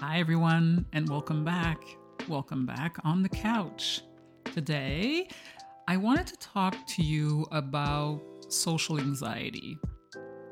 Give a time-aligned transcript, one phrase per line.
[0.00, 1.82] Hi, everyone, and welcome back.
[2.28, 4.02] Welcome back on the couch.
[4.44, 5.28] Today,
[5.88, 9.76] I wanted to talk to you about social anxiety.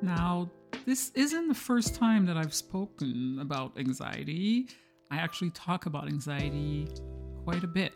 [0.02, 0.50] Now,
[0.84, 4.66] this isn't the first time that I've spoken about anxiety.
[5.12, 6.88] I actually talk about anxiety
[7.44, 7.94] quite a bit.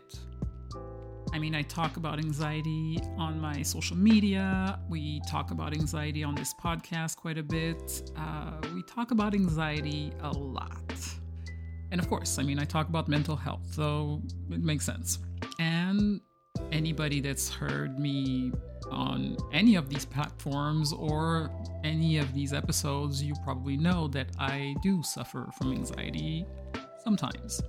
[1.33, 4.79] I mean, I talk about anxiety on my social media.
[4.89, 8.09] We talk about anxiety on this podcast quite a bit.
[8.15, 10.90] Uh, we talk about anxiety a lot.
[11.91, 15.19] And of course, I mean, I talk about mental health, so it makes sense.
[15.59, 16.21] And
[16.71, 18.51] anybody that's heard me
[18.89, 21.51] on any of these platforms or
[21.83, 26.45] any of these episodes, you probably know that I do suffer from anxiety
[27.03, 27.61] sometimes.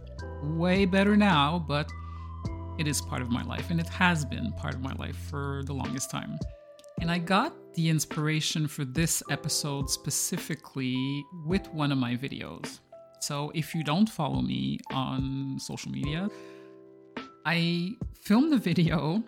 [0.43, 1.91] Way better now, but
[2.79, 5.63] it is part of my life and it has been part of my life for
[5.67, 6.39] the longest time.
[7.01, 12.81] And I got the inspiration for this episode specifically with one of my videos.
[13.23, 16.29] So if you don't follow me on social media,
[17.47, 19.23] I filmed a video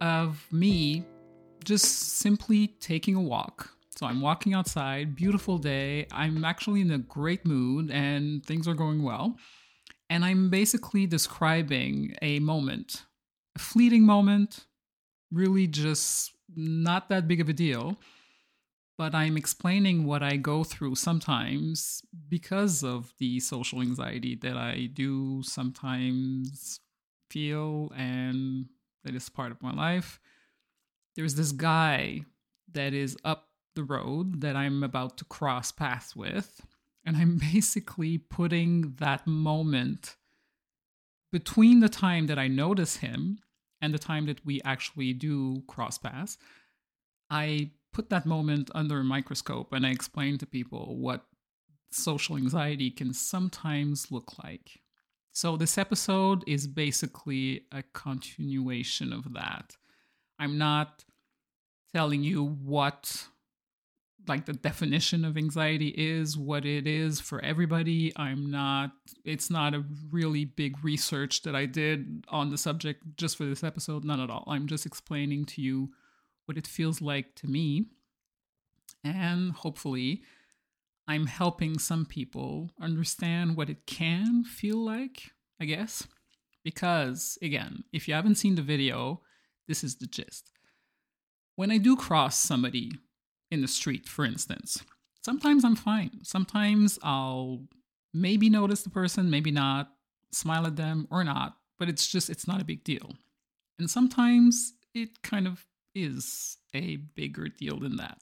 [0.00, 1.04] of me
[1.62, 3.70] just simply taking a walk.
[3.98, 6.06] So I'm walking outside, beautiful day.
[6.12, 9.36] I'm actually in a great mood and things are going well.
[10.08, 13.04] And I'm basically describing a moment,
[13.54, 14.64] a fleeting moment,
[15.30, 17.98] really just not that big of a deal.
[18.98, 24.88] But I'm explaining what I go through sometimes because of the social anxiety that I
[24.92, 26.80] do sometimes
[27.30, 28.66] feel and
[29.04, 30.18] that is part of my life.
[31.14, 32.22] There's this guy
[32.72, 36.60] that is up the road that I'm about to cross paths with.
[37.04, 40.16] And I'm basically putting that moment
[41.30, 43.38] between the time that I notice him
[43.80, 46.38] and the time that we actually do cross paths.
[47.30, 51.24] I put that moment under a microscope and I explain to people what
[51.90, 54.82] social anxiety can sometimes look like.
[55.32, 59.76] So, this episode is basically a continuation of that.
[60.38, 61.06] I'm not
[61.94, 63.28] telling you what
[64.28, 68.90] like the definition of anxiety is what it is for everybody i'm not
[69.24, 73.62] it's not a really big research that i did on the subject just for this
[73.62, 75.88] episode none at all i'm just explaining to you
[76.46, 77.86] what it feels like to me
[79.06, 80.22] and hopefully
[81.08, 85.30] i'm helping some people understand what it can feel like
[85.60, 86.06] i guess
[86.64, 89.20] because again if you haven't seen the video
[89.68, 90.50] this is the gist
[91.56, 92.92] when I do cross somebody
[93.50, 94.84] in the street, for instance,
[95.22, 96.10] sometimes I'm fine.
[96.22, 97.64] Sometimes I'll
[98.12, 99.90] maybe notice the person, maybe not,
[100.32, 103.14] smile at them or not, but it's just, it's not a big deal.
[103.78, 108.18] And sometimes it kind of is a bigger deal than that.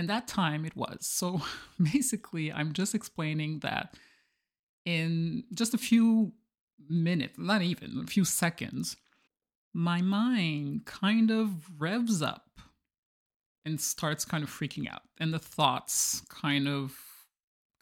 [0.00, 0.96] And that time it was.
[1.02, 1.42] So
[1.92, 3.96] basically, I'm just explaining that
[4.86, 6.32] in just a few
[6.88, 8.96] minutes, not even a few seconds,
[9.74, 12.60] my mind kind of revs up
[13.66, 15.02] and starts kind of freaking out.
[15.18, 16.96] And the thoughts kind of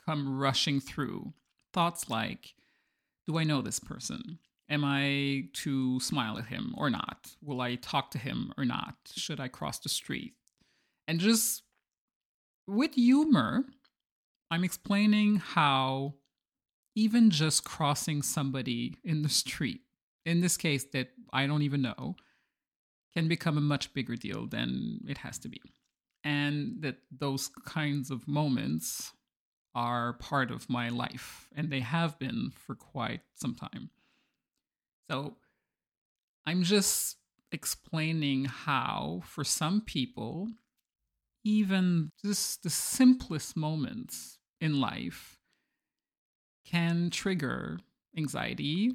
[0.05, 1.35] come rushing through.
[1.73, 2.55] Thoughts like,
[3.29, 4.41] do I know this person?
[4.69, 7.37] Am I to smile at him or not?
[7.41, 8.97] Will I talk to him or not?
[9.15, 10.35] Should I cross the street?
[11.07, 11.63] And just
[12.69, 13.65] with humor,
[14.51, 16.15] I'm explaining how
[16.95, 19.81] even just crossing somebody in the street
[20.27, 22.17] in this case that I don't even know,
[23.15, 25.61] can become a much bigger deal than it has to be.
[26.23, 29.13] And that those kinds of moments
[29.75, 33.91] are part of my life, and they have been for quite some time.
[35.11, 35.37] So
[36.47, 37.17] I'm just
[37.53, 40.49] explaining how, for some people,
[41.49, 45.39] even just the simplest moments in life
[46.67, 47.79] can trigger
[48.19, 48.95] anxiety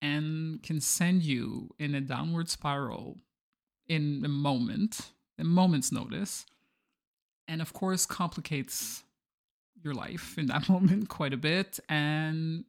[0.00, 3.18] and can send you in a downward spiral
[3.86, 6.46] in a moment, a moment's notice,
[7.46, 9.02] and of course complicates
[9.82, 12.64] your life in that moment quite a bit and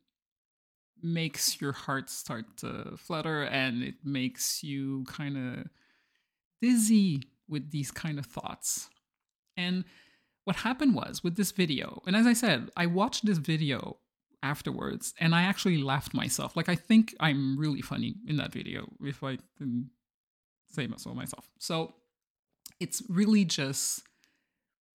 [1.02, 5.68] makes your heart start to flutter and it makes you kind of
[6.62, 8.90] dizzy with these kind of thoughts.
[9.56, 9.84] And
[10.46, 13.98] what happened was with this video, and as I said, I watched this video
[14.44, 16.56] afterwards and i actually laughed myself.
[16.56, 19.90] Like i think i'm really funny in that video if i can
[20.70, 21.50] say so myself.
[21.60, 21.94] So
[22.80, 24.04] it's really just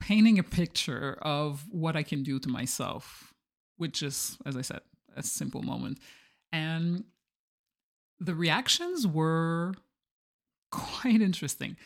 [0.01, 3.33] painting a picture of what i can do to myself
[3.77, 4.81] which is as i said
[5.17, 5.99] a simple moment.
[6.53, 7.05] And
[8.21, 9.75] the reactions were
[10.71, 11.77] quite interesting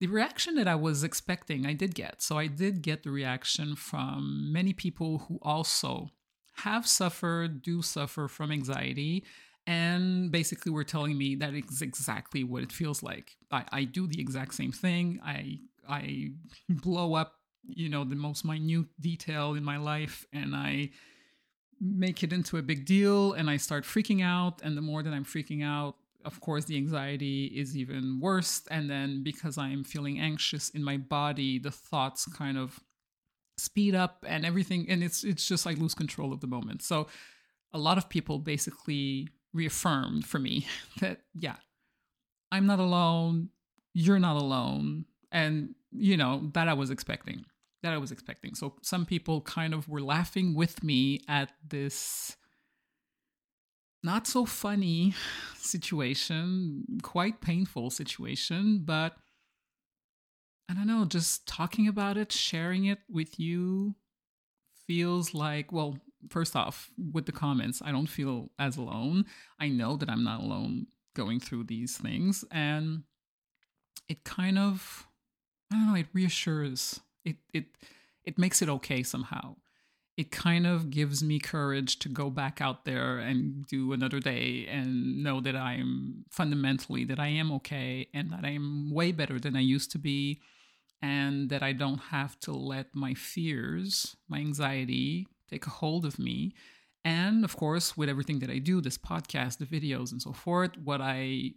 [0.00, 2.22] the reaction that I was expecting, I did get.
[2.22, 6.10] So I did get the reaction from many people who also
[6.58, 9.24] have suffered, do suffer from anxiety.
[9.66, 13.36] And basically, were telling me that is exactly what it feels like.
[13.50, 15.20] I, I do the exact same thing.
[15.22, 16.30] I I
[16.68, 17.34] blow up,
[17.66, 20.90] you know, the most minute detail in my life, and I
[21.80, 24.62] make it into a big deal, and I start freaking out.
[24.62, 25.96] And the more that I'm freaking out,
[26.28, 28.62] of course, the anxiety is even worse.
[28.70, 32.78] And then because I'm feeling anxious in my body, the thoughts kind of
[33.56, 36.82] speed up and everything and it's it's just like lose control of the moment.
[36.82, 37.08] So
[37.72, 40.66] a lot of people basically reaffirmed for me
[41.00, 41.56] that yeah
[42.52, 43.48] i'm not alone
[43.94, 45.06] you're not alone.
[45.32, 47.44] And you know that i was expecting
[47.82, 48.54] that i was expecting.
[48.54, 52.36] So some people kind of were laughing with me at this
[54.02, 55.14] not so funny
[55.56, 59.16] situation quite painful situation but
[60.68, 63.94] I don't know, just talking about it, sharing it with you
[64.86, 65.98] feels like, well,
[66.28, 69.24] first off, with the comments, I don't feel as alone.
[69.58, 72.44] I know that I'm not alone going through these things.
[72.50, 73.04] And
[74.08, 75.06] it kind of,
[75.72, 77.64] I don't know, it reassures, it, it,
[78.24, 79.56] it makes it okay somehow.
[80.18, 84.66] It kind of gives me courage to go back out there and do another day
[84.68, 89.38] and know that I'm fundamentally, that I am okay and that I am way better
[89.38, 90.40] than I used to be
[91.00, 96.18] and that I don't have to let my fears, my anxiety take a hold of
[96.18, 96.52] me.
[97.04, 100.76] And of course, with everything that I do, this podcast, the videos, and so forth,
[100.82, 101.52] what I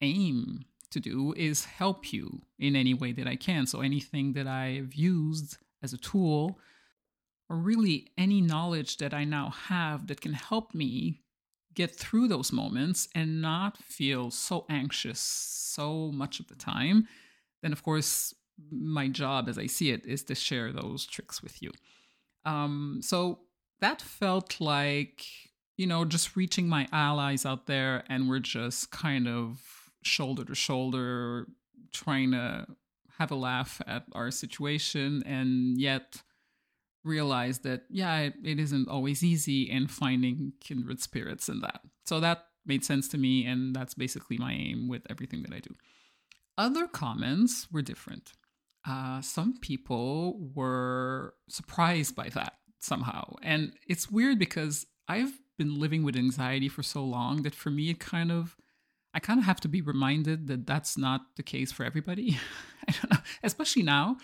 [0.00, 0.60] aim
[0.90, 3.66] to do is help you in any way that I can.
[3.66, 6.60] So anything that I've used as a tool,
[7.54, 11.20] or really any knowledge that I now have that can help me
[11.72, 17.06] get through those moments and not feel so anxious so much of the time,
[17.62, 18.34] then of course
[18.70, 21.70] my job as I see it is to share those tricks with you.
[22.44, 23.40] Um, so
[23.80, 25.24] that felt like,
[25.76, 29.60] you know, just reaching my allies out there and we're just kind of
[30.02, 31.46] shoulder to shoulder
[31.92, 32.66] trying to
[33.18, 36.22] have a laugh at our situation and yet
[37.04, 41.80] realize that, yeah, it, isn't always easy in finding kindred spirits in that.
[42.06, 43.46] So that made sense to me.
[43.46, 45.74] And that's basically my aim with everything that I do.
[46.56, 48.32] Other comments were different
[48.86, 53.34] uh, some people were surprised by that somehow.
[53.42, 57.90] And it's weird because I've been living with anxiety for so long that for me,
[57.90, 58.56] it kind of,
[59.14, 62.38] I kind of have to be reminded that that's not the case for everybody.
[62.88, 64.18] I don't know, especially now.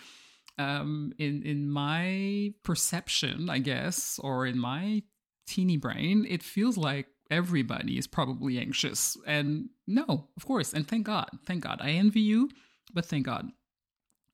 [0.60, 5.02] Um, in in my perception, I guess, or in my
[5.46, 9.16] teeny brain, it feels like everybody is probably anxious.
[9.26, 11.78] And no, of course, and thank God, thank God.
[11.80, 12.50] I envy you,
[12.92, 13.50] but thank God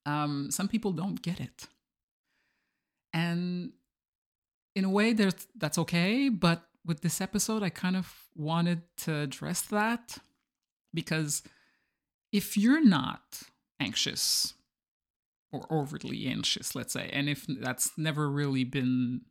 [0.07, 1.67] um, some people don't get it.
[3.13, 3.73] And
[4.75, 6.29] in a way, there's, that's okay.
[6.29, 10.19] But with this episode, I kind of wanted to address that
[10.95, 11.43] because
[12.33, 13.43] if you're not
[13.81, 14.55] anxious
[15.53, 19.23] or overly anxious, let's say, and if that's never really been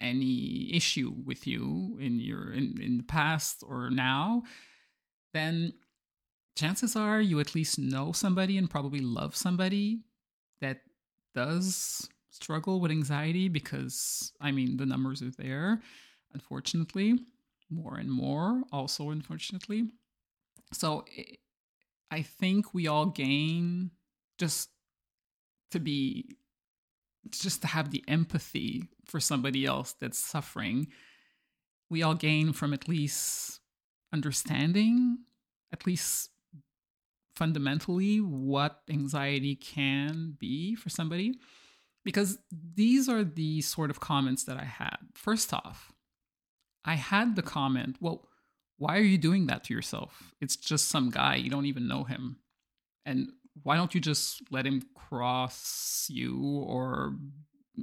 [0.00, 4.42] any issue with you in your in, in the past or now,
[5.32, 5.72] then
[6.56, 10.00] chances are you at least know somebody and probably love somebody
[10.60, 10.80] that
[11.34, 15.80] does struggle with anxiety because, I mean, the numbers are there,
[16.32, 17.18] unfortunately,
[17.70, 19.88] more and more, also, unfortunately.
[20.72, 21.04] So
[22.10, 23.90] I think we all gain
[24.38, 24.70] just
[25.70, 26.36] to be,
[27.30, 30.88] just to have the empathy for somebody else that's suffering.
[31.90, 33.60] We all gain from at least
[34.12, 35.18] understanding,
[35.72, 36.30] at least
[37.36, 41.38] fundamentally what anxiety can be for somebody
[42.04, 44.96] because these are the sort of comments that I had.
[45.14, 45.92] First off,
[46.84, 48.28] I had the comment, well,
[48.78, 50.32] why are you doing that to yourself?
[50.40, 52.38] It's just some guy, you don't even know him.
[53.04, 53.28] And
[53.62, 57.14] why don't you just let him cross you or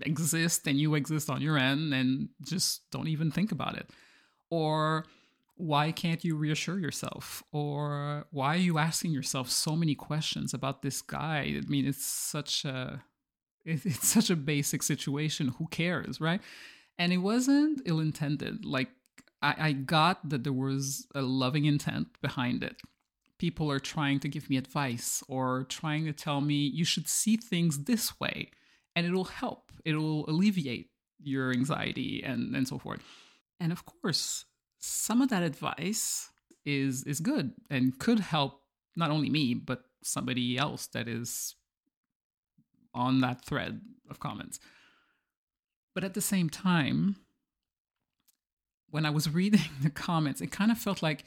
[0.02, 3.90] exist and you exist on your end and just don't even think about it?
[4.50, 5.06] Or
[5.56, 7.44] why can't you reassure yourself?
[7.52, 11.62] Or why are you asking yourself so many questions about this guy?
[11.64, 13.04] I mean it's such a
[13.66, 15.50] it's such a basic situation.
[15.58, 16.42] Who cares right?
[16.98, 18.64] And it wasn't ill-intended.
[18.64, 18.90] Like
[19.42, 22.78] I, I got that there was a loving intent behind it
[23.38, 27.38] people are trying to give me advice or trying to tell me you should see
[27.38, 28.52] things this way
[28.96, 29.72] and it'll help.
[29.84, 30.90] It'll alleviate
[31.22, 33.02] your anxiety and and so forth.
[33.60, 34.46] And of course
[34.80, 36.30] some of that advice
[36.66, 38.62] is is good and could help
[38.96, 41.56] not only me but somebody else that is
[42.94, 44.60] on that thread of comments.
[45.94, 47.18] But at the same time
[48.90, 51.26] when I was reading the comments, it kind of felt like,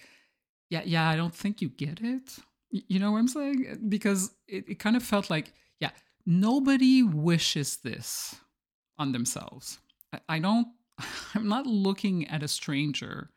[0.71, 2.37] yeah, yeah, I don't think you get it.
[2.71, 3.87] You know what I'm saying?
[3.89, 5.91] Because it, it kind of felt like, yeah,
[6.27, 8.37] nobody wishes this
[8.99, 9.79] on themselves.
[10.13, 10.69] I, I don't,
[11.35, 13.31] I'm not looking at a stranger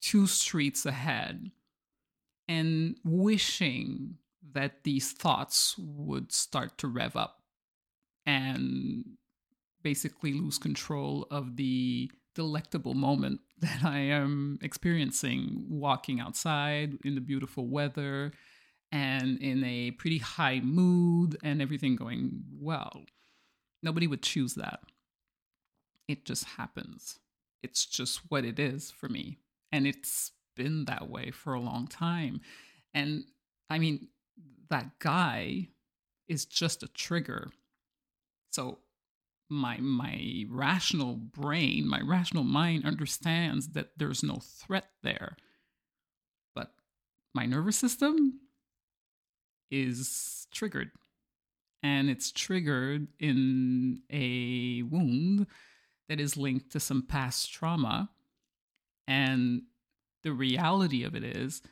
[0.00, 1.50] two streets ahead
[2.46, 4.16] and wishing
[4.52, 7.42] that these thoughts would start to rev up
[8.24, 9.04] and
[9.82, 17.20] basically lose control of the delectable moment that I am experiencing walking outside in the
[17.20, 18.32] beautiful weather
[18.92, 23.04] and in a pretty high mood and everything going well.
[23.82, 24.80] Nobody would choose that.
[26.06, 27.18] It just happens.
[27.62, 29.38] It's just what it is for me.
[29.72, 32.40] And it's been that way for a long time.
[32.94, 33.24] And
[33.70, 34.08] I mean,
[34.70, 35.68] that guy
[36.28, 37.50] is just a trigger.
[38.50, 38.78] So
[39.48, 45.36] my my rational brain, my rational mind understands that there's no threat there.
[46.54, 46.72] But
[47.34, 48.40] my nervous system
[49.70, 50.90] is triggered.
[51.82, 55.46] And it's triggered in a wound
[56.08, 58.10] that is linked to some past trauma.
[59.06, 59.62] And
[60.24, 61.62] the reality of it is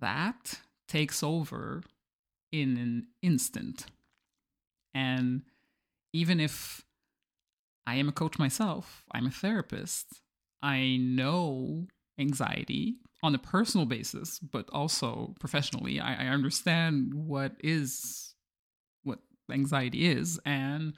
[0.00, 1.82] that takes over
[2.52, 3.86] in an instant.
[4.94, 5.42] And
[6.12, 6.82] even if
[7.86, 10.06] I am a coach myself, I'm a therapist,
[10.62, 11.86] I know
[12.18, 16.00] anxiety on a personal basis, but also professionally.
[16.00, 18.34] I, I understand what is
[19.02, 20.94] what anxiety is and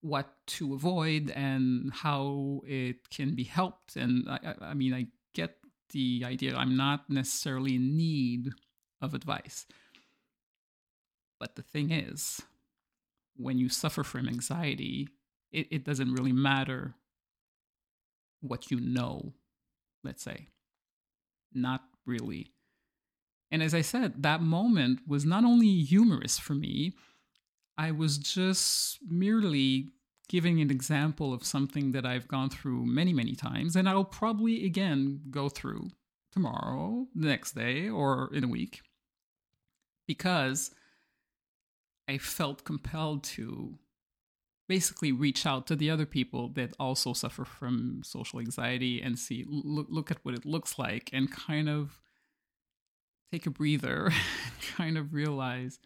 [0.00, 3.96] what to avoid and how it can be helped.
[3.96, 5.56] And I, I mean, I get
[5.92, 6.56] the idea.
[6.56, 8.50] I'm not necessarily in need
[9.00, 9.66] of advice.
[11.40, 12.42] But the thing is,
[13.36, 15.08] when you suffer from anxiety,
[15.52, 16.94] it, it doesn't really matter
[18.40, 19.32] what you know,
[20.02, 20.48] let's say.
[21.52, 22.52] Not really.
[23.50, 26.92] And as I said, that moment was not only humorous for me,
[27.78, 29.90] I was just merely
[30.28, 34.64] giving an example of something that I've gone through many, many times, and I'll probably
[34.64, 35.90] again go through
[36.32, 38.80] tomorrow, the next day, or in a week.
[40.06, 40.74] Because
[42.08, 43.78] I felt compelled to
[44.68, 49.44] basically reach out to the other people that also suffer from social anxiety and see
[49.46, 52.00] look look at what it looks like and kind of
[53.30, 54.10] take a breather
[54.76, 55.78] kind of realize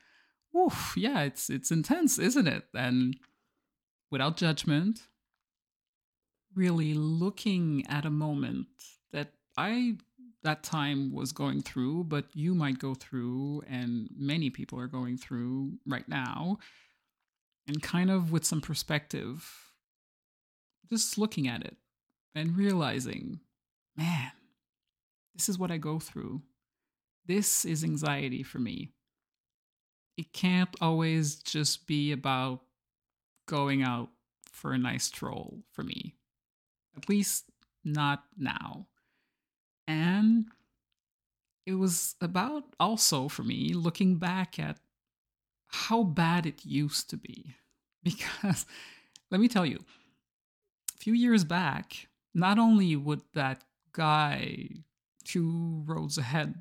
[0.53, 2.65] woof yeah it's it's intense isn't it?
[2.75, 3.17] And
[4.11, 5.01] without judgment
[6.55, 8.69] really looking at a moment
[9.13, 9.97] that i
[10.43, 15.17] that time was going through, but you might go through, and many people are going
[15.17, 16.59] through right now,
[17.67, 19.47] and kind of with some perspective,
[20.91, 21.77] just looking at it
[22.35, 23.41] and realizing,
[23.97, 24.31] man,
[25.35, 26.43] this is what I go through.
[27.27, 28.91] This is anxiety for me.
[30.17, 32.61] It can't always just be about
[33.47, 34.09] going out
[34.51, 36.15] for a nice stroll for me.
[36.97, 37.45] At least
[37.85, 38.87] not now.
[39.89, 40.45] And
[41.67, 44.79] it was about also for me looking back at
[45.69, 47.57] how bad it used to be.
[48.05, 48.65] Because
[49.31, 49.81] let me tell you,
[50.95, 54.69] a few years back, not only would that guy
[55.25, 56.55] two roads ahead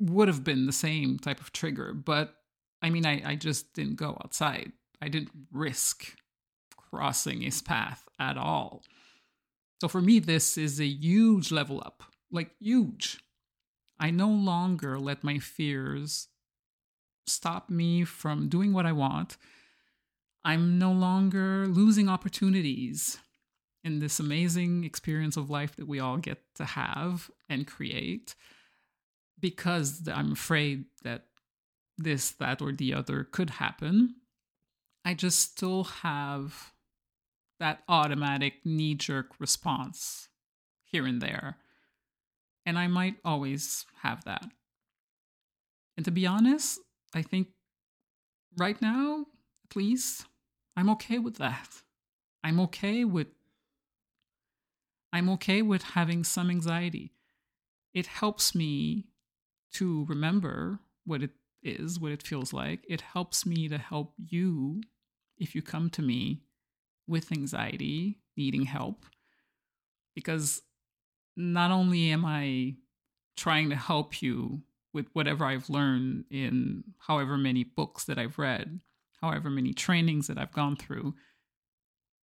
[0.00, 2.34] would have been the same type of trigger, but
[2.82, 4.72] I mean, I, I just didn't go outside.
[5.00, 6.16] I didn't risk
[6.76, 8.82] crossing his path at all.
[9.80, 13.18] So for me, this is a huge level up, like huge.
[13.98, 16.28] I no longer let my fears
[17.26, 19.36] stop me from doing what I want.
[20.44, 23.18] I'm no longer losing opportunities
[23.82, 28.34] in this amazing experience of life that we all get to have and create
[29.40, 31.26] because I'm afraid that
[31.98, 34.16] this, that, or the other could happen.
[35.04, 36.72] I just still have
[37.58, 40.28] that automatic knee jerk response
[40.84, 41.56] here and there.
[42.64, 44.44] And I might always have that.
[45.96, 46.80] And to be honest,
[47.14, 47.48] I think
[48.56, 49.26] right now,
[49.70, 50.26] at least,
[50.76, 51.68] I'm okay with that.
[52.44, 53.28] I'm okay with
[55.12, 57.12] I'm okay with having some anxiety.
[57.94, 59.06] It helps me
[59.74, 61.30] to remember what it
[61.62, 62.84] is, what it feels like.
[62.88, 64.82] It helps me to help you
[65.38, 66.42] if you come to me
[67.06, 69.04] with anxiety, needing help,
[70.14, 70.62] because
[71.36, 72.76] not only am I
[73.36, 78.80] trying to help you with whatever I've learned in however many books that I've read,
[79.20, 81.14] however many trainings that I've gone through,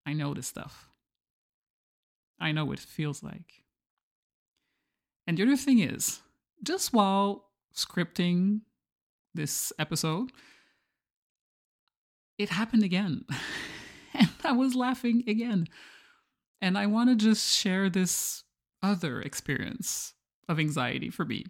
[0.05, 0.89] I know this stuff.
[2.39, 3.63] I know what it feels like.
[5.27, 6.21] And the other thing is,
[6.63, 8.61] just while scripting
[9.33, 10.31] this episode,
[12.37, 13.25] it happened again.
[14.19, 15.67] and I was laughing again.
[16.61, 18.43] And I want to just share this
[18.81, 20.13] other experience
[20.47, 21.45] of anxiety for me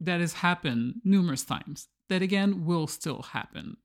[0.00, 3.76] that has happened numerous times, that again will still happen.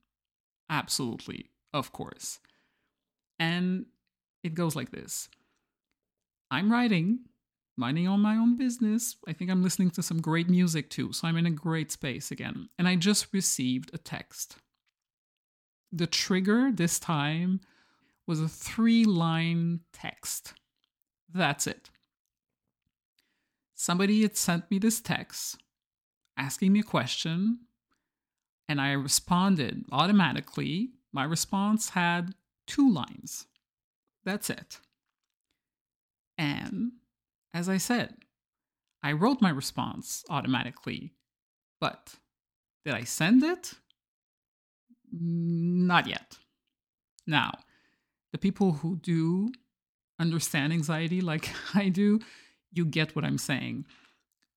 [0.70, 2.40] Absolutely, of course.
[3.38, 3.86] And
[4.42, 5.28] it goes like this
[6.50, 7.20] I'm writing,
[7.76, 9.16] minding on my own business.
[9.28, 12.30] I think I'm listening to some great music too, so I'm in a great space
[12.30, 12.68] again.
[12.78, 14.56] And I just received a text.
[15.92, 17.60] The trigger this time
[18.26, 20.54] was a three line text.
[21.32, 21.90] That's it.
[23.74, 25.58] Somebody had sent me this text
[26.36, 27.60] asking me a question,
[28.68, 30.90] and I responded automatically.
[31.12, 32.34] My response had
[32.66, 33.46] two lines.
[34.24, 34.80] That's it.
[36.36, 36.92] And
[37.54, 38.14] as I said,
[39.02, 41.14] I wrote my response automatically,
[41.80, 42.14] but
[42.84, 43.74] did I send it?
[45.12, 46.36] Not yet.
[47.26, 47.52] Now,
[48.32, 49.50] the people who do
[50.18, 52.20] understand anxiety like I do,
[52.72, 53.86] you get what I'm saying.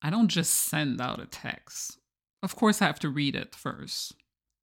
[0.02, 1.98] I don't just send out a text.
[2.42, 4.14] Of course, I have to read it first.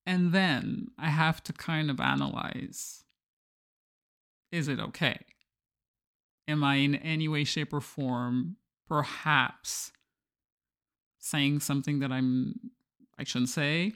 [0.07, 3.03] And then I have to kind of analyze
[4.53, 5.19] is it okay?
[6.49, 8.57] Am I in any way, shape, or form
[8.89, 9.91] perhaps
[11.19, 12.55] saying something that I'm
[13.19, 13.95] I shouldn't say?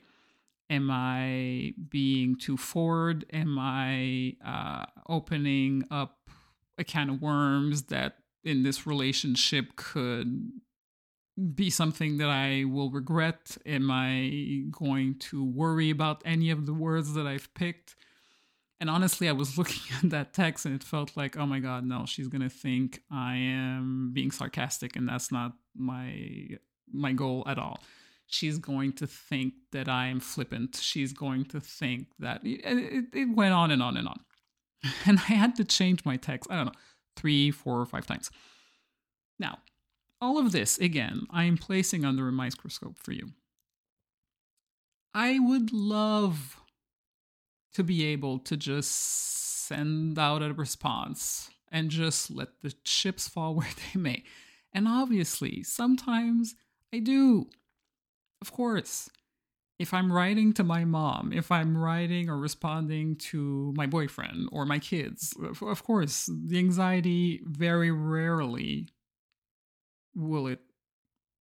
[0.69, 3.25] Am I being too forward?
[3.33, 6.31] Am I uh, opening up
[6.79, 10.51] a can of worms that in this relationship could
[11.55, 13.57] be something that I will regret?
[13.67, 17.97] Am I going to worry about any of the words that I've picked?
[18.81, 21.85] And honestly, I was looking at that text and it felt like, oh my God,
[21.85, 26.49] no, she's going to think I am being sarcastic and that's not my
[26.93, 27.81] my goal at all.
[28.27, 30.77] She's going to think that I am flippant.
[30.81, 34.21] She's going to think that it, it, it went on and on and on.
[35.07, 36.81] And I had to change my text, I don't know,
[37.17, 38.31] three, four, or five times.
[39.39, 39.59] Now,
[40.21, 43.31] all of this, again, I am placing under a microscope for you.
[45.15, 46.57] I would love
[47.75, 48.91] to be able to just
[49.67, 54.25] send out a response and just let the chips fall where they may.
[54.73, 56.55] And obviously, sometimes
[56.93, 57.49] I do.
[58.41, 59.09] Of course.
[59.81, 64.67] If I'm writing to my mom, if I'm writing or responding to my boyfriend or
[64.67, 68.89] my kids, of course, the anxiety very rarely
[70.15, 70.61] will it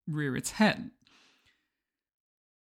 [0.08, 0.91] rear its head.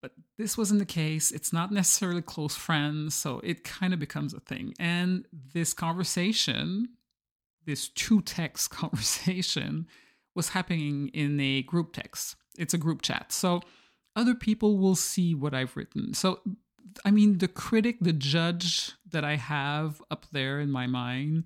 [0.01, 1.31] But this wasn't the case.
[1.31, 4.73] It's not necessarily close friends, so it kind of becomes a thing.
[4.77, 6.89] And this conversation,
[7.65, 9.87] this two text conversation,
[10.35, 12.35] was happening in a group text.
[12.57, 13.31] It's a group chat.
[13.31, 13.61] So
[14.15, 16.13] other people will see what I've written.
[16.13, 16.39] So,
[17.03, 21.45] I mean, the critic, the judge that I have up there in my mind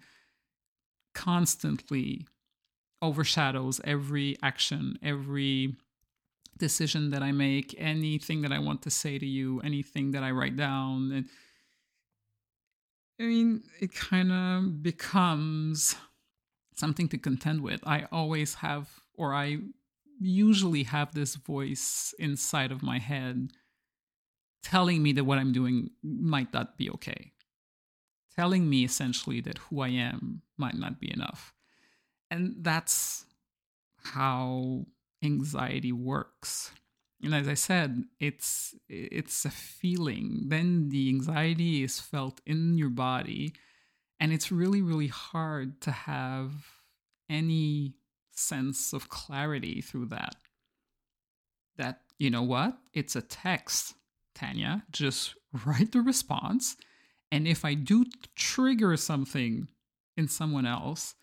[1.14, 2.28] constantly
[3.02, 5.76] overshadows every action, every
[6.58, 10.32] decision that I make, anything that I want to say to you, anything that I
[10.32, 11.12] write down.
[11.12, 11.26] And
[13.20, 15.96] I mean, it kind of becomes
[16.76, 17.82] something to contend with.
[17.86, 19.60] I always have, or I
[20.20, 23.52] usually have this voice inside of my head
[24.64, 27.32] telling me that what I'm doing might not be okay.
[28.36, 31.54] Telling me essentially that who I am might not be enough.
[32.30, 33.26] And that's
[34.04, 34.86] how
[35.24, 36.72] anxiety works.
[37.24, 40.44] And as I said, it's it's a feeling.
[40.48, 43.54] Then the anxiety is felt in your body
[44.20, 46.52] and it's really really hard to have
[47.30, 47.94] any
[48.38, 50.36] sense of clarity through that.
[51.78, 52.78] That you know what?
[52.94, 53.94] It's a text,
[54.36, 54.84] Tanya.
[54.92, 56.76] Just write the response
[57.32, 59.68] and if I do trigger something
[60.16, 61.16] in someone else,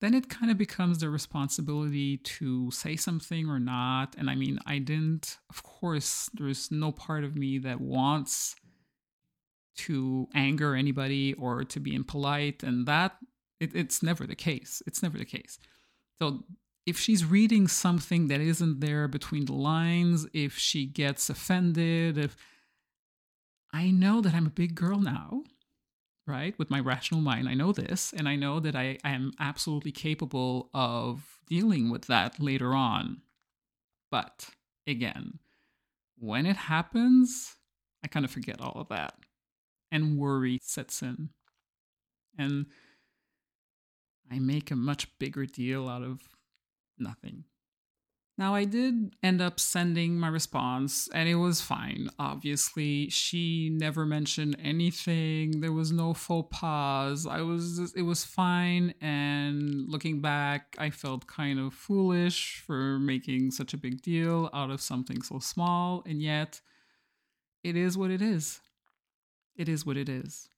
[0.00, 4.16] then it kind of becomes the responsibility to say something or not.
[4.18, 8.56] And I mean, I didn't, of course, there's no part of me that wants
[9.74, 12.62] to anger anybody or to be impolite.
[12.62, 13.16] And that,
[13.60, 14.82] it, it's never the case.
[14.86, 15.58] It's never the case.
[16.20, 16.44] So
[16.86, 22.36] if she's reading something that isn't there between the lines, if she gets offended, if
[23.72, 25.44] I know that I'm a big girl now,
[26.26, 26.58] right?
[26.58, 29.92] With my rational mind, I know this, and I know that I, I am absolutely
[29.92, 33.22] capable of dealing with that later on.
[34.10, 34.50] But
[34.86, 35.38] again,
[36.18, 37.56] when it happens,
[38.04, 39.14] I kind of forget all of that,
[39.90, 41.30] and worry sets in.
[42.38, 42.66] And
[44.32, 46.22] I make a much bigger deal out of
[46.98, 47.44] nothing.
[48.38, 52.08] Now, I did end up sending my response, and it was fine.
[52.18, 55.60] Obviously, she never mentioned anything.
[55.60, 57.26] There was no faux pas.
[57.26, 58.94] I was, it was fine.
[59.02, 64.70] And looking back, I felt kind of foolish for making such a big deal out
[64.70, 66.02] of something so small.
[66.06, 66.62] And yet,
[67.62, 68.60] it is what it is.
[69.56, 70.48] It is what it is.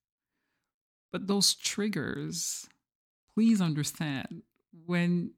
[1.10, 2.68] But those triggers,
[3.34, 4.42] please understand
[4.86, 5.32] when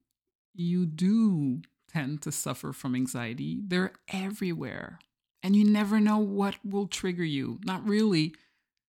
[0.55, 3.61] you do tend to suffer from anxiety.
[3.67, 4.99] They're everywhere.
[5.43, 7.61] And you never know what will trigger you.
[7.65, 8.35] Not really.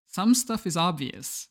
[0.08, 1.48] Some stuff is obvious.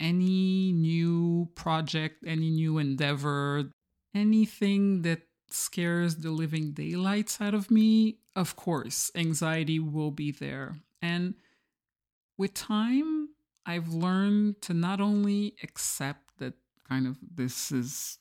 [0.00, 3.70] Any new project, any new endeavor,
[4.14, 10.76] anything that scares the living daylights out of me, of course, anxiety will be there.
[11.00, 11.34] And
[12.36, 13.30] with time,
[13.64, 16.27] I've learned to not only accept
[16.88, 18.18] kind of this is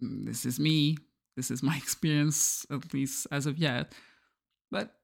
[0.00, 0.96] this is me
[1.40, 3.92] this is my experience, at least as of yet.
[4.70, 4.94] But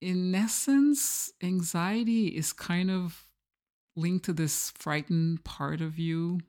[0.00, 3.26] in essence, anxiety is kind of
[3.94, 6.40] linked to this frightened part of you,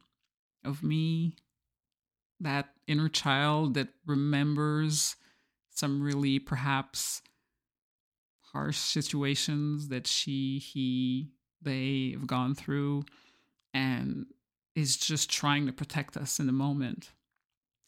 [0.64, 1.36] of me,
[2.40, 5.18] that inner child that remembers
[5.70, 7.22] some really perhaps
[8.54, 13.04] harsh situations that she, he, they have gone through
[13.78, 14.26] and
[14.76, 17.12] is just trying to protect us in the moment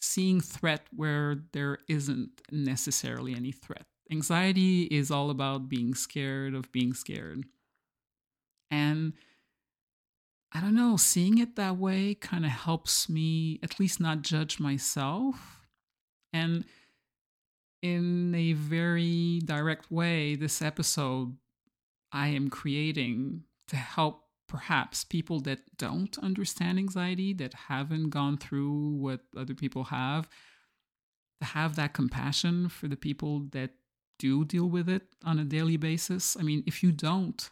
[0.01, 3.85] seeing threat where there isn't necessarily any threat.
[4.11, 7.43] Anxiety is all about being scared of being scared.
[8.71, 9.13] And
[10.53, 14.59] I don't know, seeing it that way kind of helps me at least not judge
[14.59, 15.65] myself.
[16.31, 16.65] And
[17.81, 21.35] in a very direct way, this episode
[22.11, 28.97] I am creating to help perhaps people that don't understand anxiety, that haven't gone through
[28.97, 30.27] what other people have,
[31.39, 33.69] to have that compassion for the people that
[34.17, 36.35] do deal with it on a daily basis.
[36.37, 37.49] I mean, if you don't,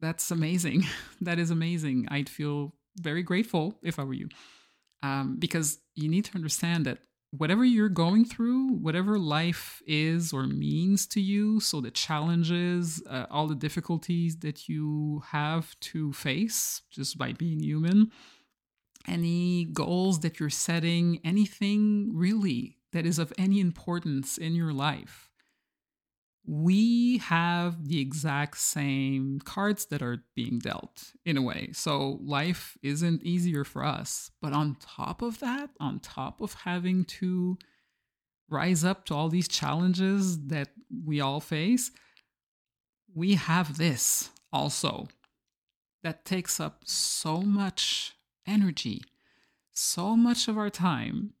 [0.00, 0.86] that's amazing.
[1.20, 2.08] that is amazing.
[2.10, 4.28] I'd feel very grateful if I were you.
[5.04, 6.98] Um, because you need to understand that
[7.36, 13.26] whatever you're going through, whatever life is or means to you, so the challenges, uh,
[13.30, 18.12] all the difficulties that you have to face just by being human,
[19.08, 25.30] any goals that you're setting, anything really that is of any importance in your life,
[26.44, 31.70] we have the exact same cards that are being dealt in a way.
[31.72, 34.30] So life isn't easier for us.
[34.40, 37.58] But on top of that, on top of having to
[38.50, 40.68] rise up to all these challenges that
[41.04, 41.92] we all face,
[43.14, 45.06] we have this also
[46.02, 48.14] that takes up so much
[48.46, 49.00] energy,
[49.72, 51.34] so much of our time.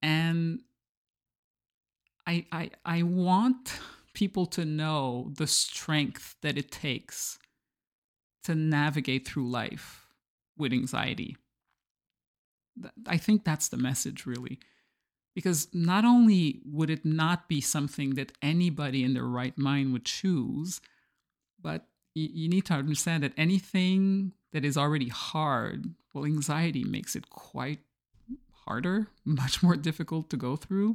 [0.00, 0.60] And
[2.26, 3.78] I, I, I want
[4.12, 7.38] people to know the strength that it takes
[8.44, 10.06] to navigate through life
[10.56, 11.36] with anxiety.
[13.06, 14.58] I think that's the message, really.
[15.34, 20.06] Because not only would it not be something that anybody in their right mind would
[20.06, 20.80] choose,
[21.60, 27.28] but you need to understand that anything that is already hard, well, anxiety makes it
[27.28, 27.80] quite
[28.64, 30.94] harder, much more difficult to go through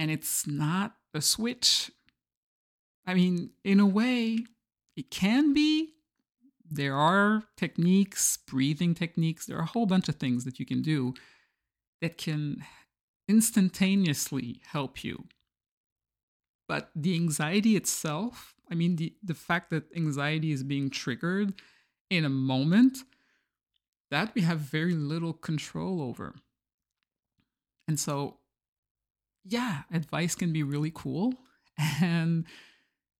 [0.00, 1.90] and it's not a switch.
[3.06, 4.38] I mean, in a way,
[4.96, 5.90] it can be.
[6.70, 10.80] There are techniques, breathing techniques, there are a whole bunch of things that you can
[10.80, 11.12] do
[12.00, 12.64] that can
[13.28, 15.24] instantaneously help you.
[16.66, 21.60] But the anxiety itself, I mean, the, the fact that anxiety is being triggered
[22.08, 23.00] in a moment,
[24.10, 26.36] that we have very little control over.
[27.86, 28.39] And so
[29.44, 31.34] yeah, advice can be really cool.
[32.02, 32.46] And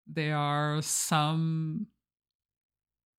[0.07, 1.87] there are some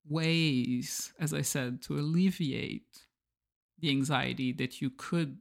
[0.09, 3.05] ways, as I said, to alleviate
[3.79, 5.39] the anxiety that you could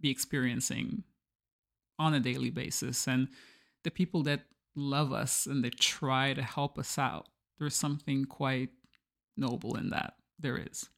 [0.00, 1.04] be experiencing
[1.98, 3.06] on a daily basis.
[3.06, 3.28] And
[3.82, 4.42] the people that
[4.74, 8.70] love us and they try to help us out, there's something quite
[9.36, 10.14] noble in that.
[10.38, 10.88] There is.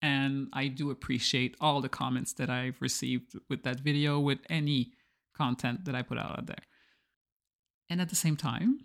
[0.00, 4.92] And I do appreciate all the comments that I've received with that video, with any
[5.36, 6.62] content that I put out there.
[7.90, 8.80] And at the same time,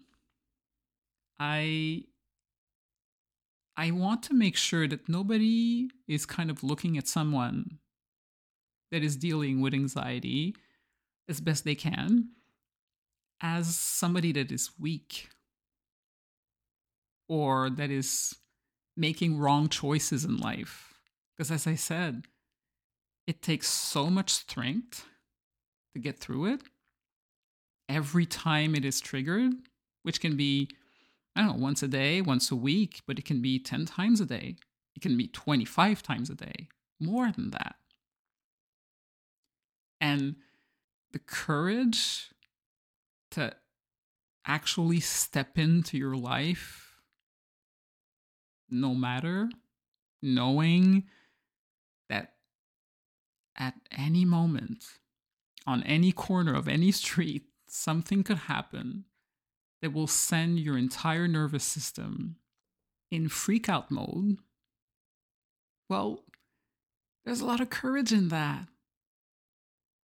[1.39, 2.05] I
[3.75, 7.79] I want to make sure that nobody is kind of looking at someone
[8.91, 10.55] that is dealing with anxiety
[11.27, 12.29] as best they can
[13.41, 15.29] as somebody that is weak
[17.27, 18.35] or that is
[18.95, 20.92] making wrong choices in life.
[21.35, 22.25] Because as I said,
[23.25, 25.05] it takes so much strength
[25.93, 26.61] to get through it
[27.89, 29.53] every time it is triggered,
[30.03, 30.69] which can be,
[31.35, 34.19] I don't know, once a day, once a week, but it can be 10 times
[34.21, 34.55] a day.
[34.95, 36.67] It can be 25 times a day,
[36.99, 37.75] more than that.
[39.99, 40.35] And
[41.11, 42.31] the courage
[43.31, 43.55] to
[44.45, 46.99] actually step into your life,
[48.69, 49.49] no matter,
[50.21, 51.05] knowing
[53.57, 54.85] at any moment,
[55.65, 59.05] on any corner of any street, something could happen
[59.81, 62.37] that will send your entire nervous system
[63.11, 64.37] in freak out mode.
[65.89, 66.23] Well,
[67.25, 68.67] there's a lot of courage in that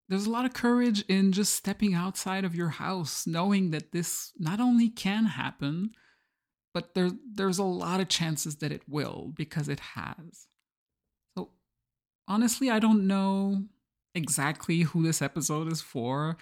[0.09, 4.33] there's a lot of courage in just stepping outside of your house, knowing that this
[4.39, 5.91] not only can happen,
[6.73, 10.47] but there, there's a lot of chances that it will because it has.
[12.29, 13.65] Honestly, I don't know
[14.15, 16.37] exactly who this episode is for.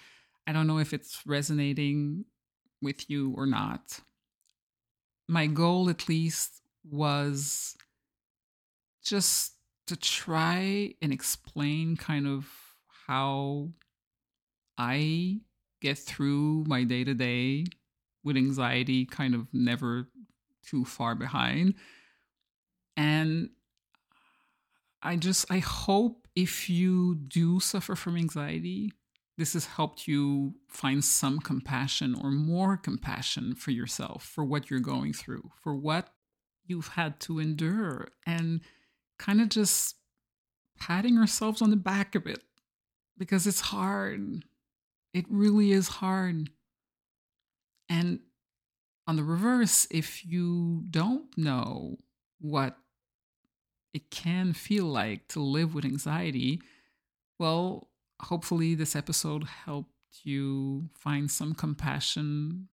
[0.45, 2.25] I don't know if it's resonating
[2.81, 4.01] with you or not.
[5.29, 7.77] My goal, at least, was
[9.01, 9.53] just
[9.87, 12.49] to try and explain kind of
[13.07, 13.69] how
[14.77, 15.39] I
[15.81, 17.63] get through my day to day
[18.25, 20.09] with anxiety kind of never
[20.65, 21.75] too far behind.
[22.97, 23.51] And
[25.07, 28.91] I just, I hope if you do suffer from anxiety,
[29.37, 34.81] this has helped you find some compassion or more compassion for yourself, for what you're
[34.81, 36.09] going through, for what
[36.65, 38.59] you've had to endure, and
[39.17, 39.95] kind of just
[40.77, 42.43] patting ourselves on the back a bit
[43.17, 44.43] because it's hard.
[45.13, 46.49] It really is hard.
[47.87, 48.19] And
[49.07, 51.95] on the reverse, if you don't know
[52.41, 52.75] what
[53.93, 56.61] it can feel like to live with anxiety,
[57.39, 57.89] well,
[58.21, 59.91] hopefully this episode helped
[60.23, 62.67] you find some compassion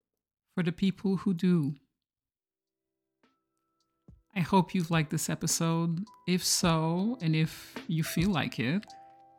[0.55, 1.74] for the people who do.
[4.37, 6.05] I hope you've liked this episode.
[6.27, 8.85] If so, and if you feel like it,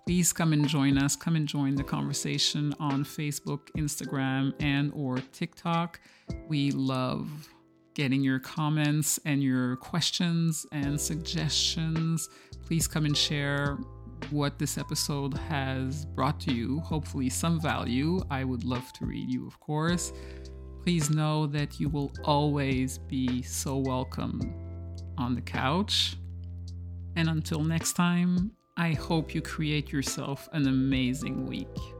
[0.05, 5.17] please come and join us come and join the conversation on facebook instagram and or
[5.31, 5.99] tiktok
[6.47, 7.49] we love
[7.95, 12.29] getting your comments and your questions and suggestions.
[12.65, 13.77] Please come and share
[14.29, 16.79] what this episode has brought to you.
[16.81, 18.21] Hopefully some value.
[18.29, 20.12] I would love to read you of course.
[20.84, 24.41] Please know that you will always be so welcome
[25.17, 26.17] on the couch.
[27.15, 31.94] And until next time I hope you create yourself an amazing week.